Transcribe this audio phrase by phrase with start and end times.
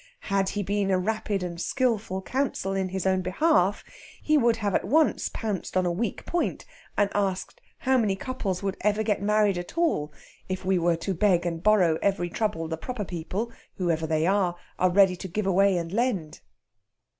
[0.33, 3.83] Had he been a rapid and skilful counsel in his own behalf,
[4.19, 6.65] he would have at once pounced on a weak point,
[6.97, 10.11] and asked how many couples would ever get married at all,
[10.49, 14.55] if we were to beg and borrow every trouble the proper people (whoever they are)
[14.79, 16.39] are ready to give away and lend.